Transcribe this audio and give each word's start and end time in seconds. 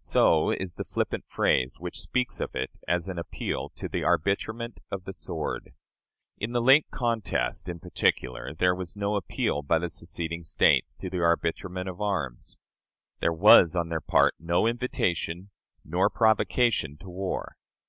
So 0.00 0.50
is 0.50 0.74
the 0.74 0.82
flippant 0.82 1.24
phrase 1.28 1.76
which 1.78 2.00
speaks 2.00 2.40
of 2.40 2.56
it 2.56 2.72
as 2.88 3.08
an 3.08 3.16
appeal 3.16 3.68
to 3.76 3.88
the 3.88 4.02
"arbitrament 4.02 4.80
of 4.90 5.04
the 5.04 5.12
sword." 5.12 5.72
In 6.36 6.50
the 6.50 6.60
late 6.60 6.90
contest, 6.90 7.68
in 7.68 7.78
particular, 7.78 8.52
there 8.52 8.74
was 8.74 8.96
no 8.96 9.14
appeal 9.14 9.62
by 9.62 9.78
the 9.78 9.88
seceding 9.88 10.42
States 10.42 10.96
to 10.96 11.08
the 11.08 11.20
arbitrament 11.22 11.88
of 11.88 12.00
arms. 12.00 12.56
There 13.20 13.32
was 13.32 13.76
on 13.76 13.88
their 13.88 14.00
part 14.00 14.34
no 14.40 14.66
invitation 14.66 15.50
nor 15.84 16.10
provocation 16.10 16.96
to 16.96 17.08
war. 17.08 17.56